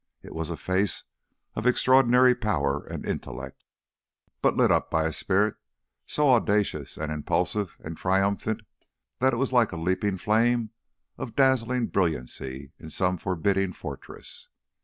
[0.23, 1.03] It was a face
[1.53, 3.65] of extraordinary power and intellect,
[4.41, 5.57] but lit up by a spirit
[6.07, 8.63] so audacious and impulsive and triumphant
[9.19, 10.71] that it was like a leaping flame
[11.19, 14.49] of dazzling brilliancy in some forbidding fortress.